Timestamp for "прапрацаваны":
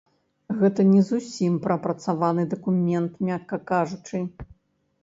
1.67-2.47